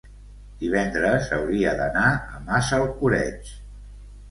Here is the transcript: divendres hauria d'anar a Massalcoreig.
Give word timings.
divendres 0.61 1.29
hauria 1.37 1.75
d'anar 1.83 2.07
a 2.15 2.41
Massalcoreig. 2.49 3.55